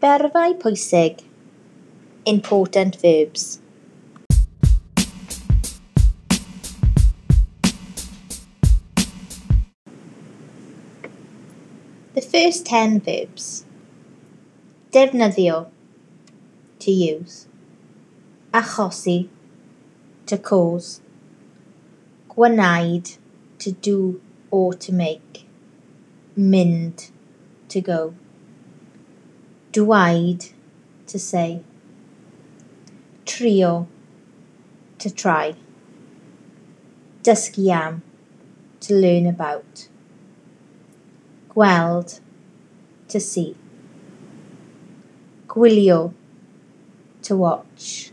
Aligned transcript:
Berfau 0.00 0.54
pwysig. 0.54 1.24
Important 2.24 2.94
verbs. 3.02 3.58
The 12.14 12.20
first 12.20 12.64
10 12.66 13.00
verbs. 13.00 13.64
Defnyddio. 14.92 15.66
To 16.78 16.90
use. 16.92 17.48
Achosi. 18.54 19.28
To 20.26 20.38
cause. 20.38 21.00
Gwneud. 22.28 23.18
To 23.58 23.72
do 23.72 24.20
or 24.52 24.74
to 24.74 24.92
make. 24.92 25.44
Mynd. 26.36 27.10
To 27.70 27.80
go. 27.80 28.14
Dweud. 29.72 30.50
To 31.06 31.18
say. 31.18 31.62
Trio. 33.26 33.86
To 34.98 35.10
try. 35.10 35.54
Dysgu. 37.22 38.00
To 38.80 38.94
learn 38.94 39.26
about. 39.26 39.88
Gweld. 41.50 42.20
To 43.08 43.20
see. 43.20 43.56
Gwylio. 45.46 46.12
To 47.22 47.36
watch. 47.36 48.12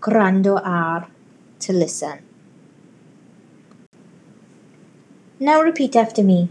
Gwrando 0.00 0.60
ar. 0.64 1.08
To 1.60 1.72
listen. 1.72 2.18
Now 5.38 5.60
repeat 5.60 5.96
after 5.96 6.22
me. 6.22 6.48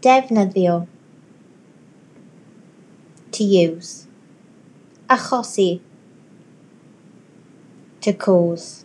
Defnyddio. 0.00 0.86
To 3.40 3.46
use. 3.46 4.06
Achosi. 5.08 5.80
To 8.02 8.12
cause. 8.12 8.84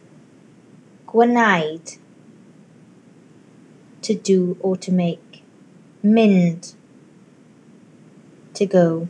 Gwneud. 1.06 1.97
To 4.03 4.16
do 4.16 4.56
or 4.62 4.78
to 4.78 4.94
make. 4.94 5.44
Mynd. 6.02 6.73
To 8.53 8.66
go. 8.66 9.09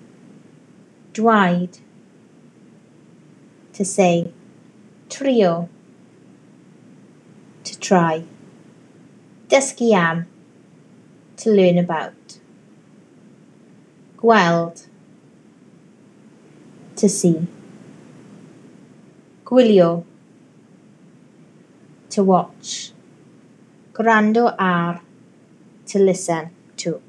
Dweud. 1.13 1.77
To 3.73 3.85
say. 3.85 4.33
Trio. 5.09 5.69
To 7.65 7.79
try. 7.79 8.23
Dysgu 9.49 9.93
am. 9.93 10.25
To 11.37 11.51
learn 11.51 11.77
about. 11.77 12.39
Gweld. 14.17 14.87
To 16.97 17.09
see. 17.09 17.45
Gwylio. 19.43 20.05
To 22.11 22.23
watch. 22.23 22.93
Gwrando 23.91 24.55
ar. 24.57 25.01
To 25.87 25.99
listen 25.99 26.51
to. 26.77 27.01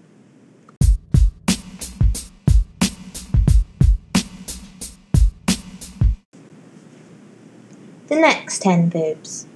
The 8.08 8.16
next 8.16 8.62
10 8.62 8.90
verbs. 8.90 9.46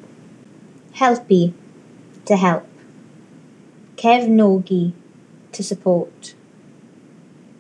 Helpu. 0.95 1.53
To 2.27 2.37
help. 2.37 2.69
Cefnogi. 3.97 4.93
To 5.53 5.63
support. 5.65 6.35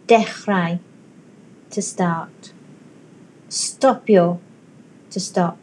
Dechrau. 0.06 0.78
To 1.70 1.82
start. 1.82 2.52
Stopio. 3.50 4.38
To 5.10 5.18
stop. 5.18 5.58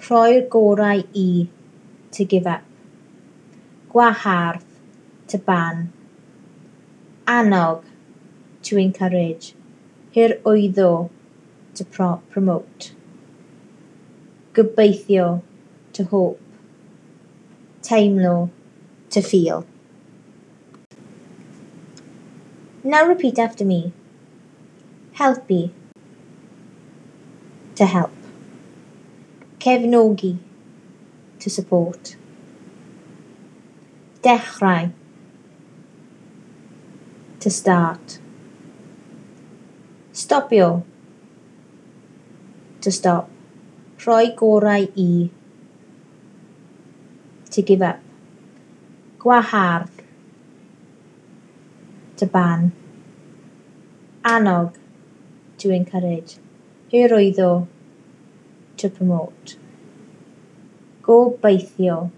Rhoi'r 0.00 0.48
gorau 0.50 1.02
i. 1.14 1.48
To 2.12 2.24
give 2.26 2.46
up. 2.46 2.60
Gwahardd. 3.90 4.60
To 5.28 5.38
ban. 5.38 5.90
Annog. 7.26 7.84
To 8.64 8.76
encourage. 8.76 9.54
Hyrwyddo. 10.14 11.08
To 11.76 11.84
pro 11.86 12.20
promote. 12.30 12.92
Gobeithio. 14.52 15.40
To 15.94 16.04
hope. 16.04 16.40
Teimlo. 17.80 18.50
To 19.08 19.22
feel. 19.22 19.64
Now 22.82 23.06
repeat 23.06 23.38
after 23.38 23.64
me. 23.64 23.94
Helpu. 25.14 25.70
to 27.76 27.86
help. 27.86 28.12
Cefnogi, 29.58 30.38
to 31.38 31.50
support. 31.50 32.16
Dechrau, 34.22 34.92
to 37.40 37.50
start. 37.50 38.18
Stopio, 40.12 40.84
to 42.80 42.92
stop. 42.92 43.28
Rhoi 43.98 44.36
gorau 44.36 44.86
i, 44.96 45.30
to 47.50 47.62
give 47.62 47.82
up. 47.82 48.00
Gwahardd, 49.18 49.90
to 52.16 52.26
ban. 52.26 52.72
Annog, 54.22 54.74
to 55.58 55.70
encourage. 55.70 56.36
Hyrwyddo. 56.94 57.66
To 58.76 58.88
promote. 58.88 59.56
Gobeithio. 61.02 62.12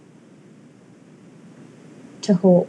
To 2.21 2.35
hope. 2.35 2.69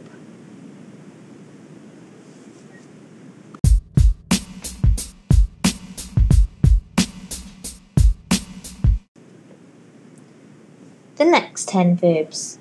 The 11.16 11.26
next 11.26 11.68
10 11.68 11.96
verbs. 11.96 12.58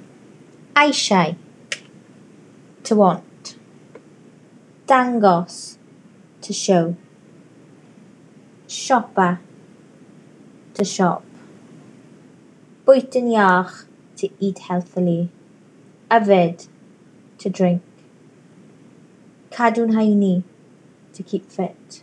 Eisiau. 0.75 1.38
To 2.84 2.96
want. 2.96 3.56
Dangos. 4.88 5.78
To 6.41 6.52
show. 6.52 6.97
siopa 8.88 9.38
to 10.74 10.86
shop. 10.86 11.24
Bwyty'n 12.86 13.28
iach 13.36 13.74
to 14.20 14.30
eat 14.40 14.59
healthily. 14.70 15.30
Yfed 16.18 16.68
to 17.40 17.50
drink. 17.50 17.81
Cadw'n 19.52 19.92
haini 19.98 20.36
to 21.14 21.24
keep 21.24 21.52
fit. 21.52 22.02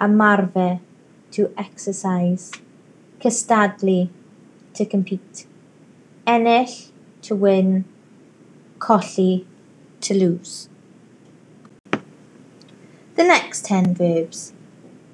Ymarfer 0.00 0.80
to 1.32 1.52
exercise. 1.58 2.50
Cystadlu 3.20 4.08
to 4.72 4.86
compete. 4.86 5.44
Ennill 6.26 6.90
to 7.20 7.34
win. 7.34 7.84
Colli 8.78 9.46
to 10.00 10.14
lose. 10.14 10.70
The 13.16 13.24
next 13.24 13.66
10 13.66 13.94
verbs 13.94 14.54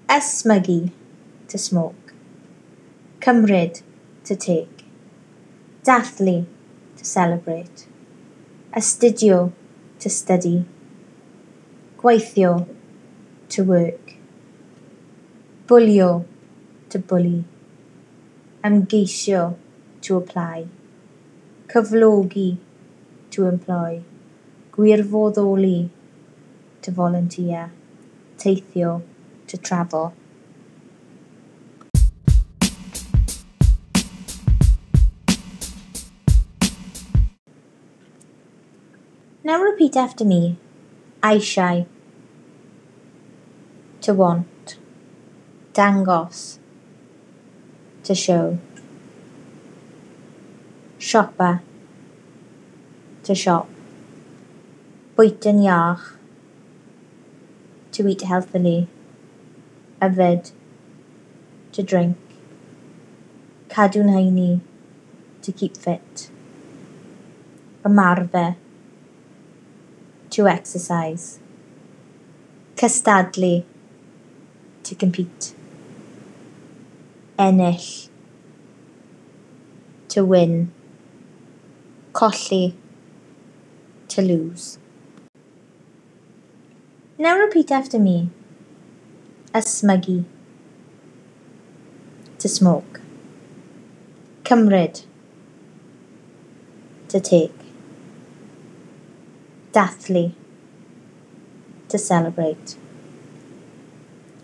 Ysmygu, 0.08 0.92
to 1.48 1.58
smoke. 1.58 2.14
Cymryd, 3.20 3.82
to 4.22 4.36
take. 4.36 4.84
Dathlu, 5.82 6.46
to 6.96 7.04
celebrate. 7.04 7.88
Astudio, 8.72 9.52
to 9.98 10.08
study. 10.08 10.64
Gweithio, 11.98 12.68
to 13.48 13.64
work. 13.64 14.14
Bwlio, 15.66 16.24
to 16.91 16.98
bully. 17.00 17.44
Ymgeisio, 18.62 19.56
to 20.02 20.16
apply. 20.16 20.68
Cyflogi, 21.66 22.59
to 23.30 23.47
employ. 23.47 24.02
Gwirfoddoli, 24.70 25.91
to 26.82 26.91
volunteer. 26.92 27.72
Teithio, 28.38 29.02
To 29.48 29.57
travel. 29.57 30.13
Now 39.45 39.63
repeat 39.63 39.97
after 39.97 40.25
me. 40.25 40.57
Eisiau. 41.22 41.87
To 44.01 44.15
want. 44.15 44.77
Dangos. 45.72 46.59
To 48.04 48.15
show. 48.15 48.59
Siopa. 50.98 51.60
To 53.25 53.34
shop. 53.34 53.69
Bwyt 55.16 55.47
yn 55.48 55.63
iach. 55.65 56.16
to 57.97 58.07
eat 58.09 58.21
healthily, 58.21 58.89
yfed, 60.01 60.53
to 61.72 61.83
drink, 61.83 62.16
cadw'n 63.69 64.09
heini, 64.09 64.60
to 65.43 65.53
keep 65.53 65.77
fit, 65.77 66.31
ymarfer, 67.84 68.57
to 70.31 70.48
exercise, 70.48 71.39
cystadlu, 72.77 73.65
to 74.83 74.95
compete, 74.95 75.54
ennill, 77.39 78.09
to 80.09 80.25
win, 80.25 80.72
colli, 82.13 82.75
to 84.09 84.22
lose. 84.22 84.78
Now 87.19 87.39
repeat 87.39 87.71
after 87.71 87.98
me. 87.98 88.31
Ysmygu. 89.56 90.24
To 92.41 92.48
smoke. 92.48 93.00
Cymryd. 94.44 95.04
To 97.08 97.20
take. 97.20 97.54
Dathlu. 99.72 100.32
To 101.88 101.98
celebrate. 101.98 102.76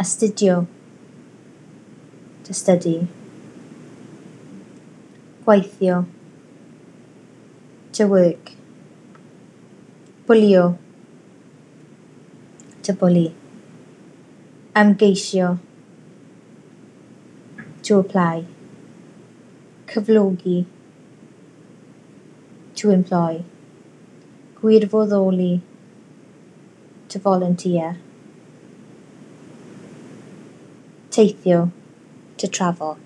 Astudio. 0.01 0.67
To 2.45 2.55
study. 2.55 3.07
Gweithio. 5.45 6.07
To 7.93 8.07
work. 8.07 8.53
Bwlio. 10.27 10.79
To 12.85 12.93
bully. 12.95 13.42
Ymgeisio. 14.75 15.59
To 17.83 17.99
apply. 17.99 18.47
Cyflogi. 19.87 20.65
To 22.77 22.91
employ. 22.91 23.45
Gwirfoddoli. 24.55 25.61
To 27.09 27.19
volunteer. 27.19 27.99
Teithio. 31.11 31.71
To 32.39 32.49
travel. 32.49 32.97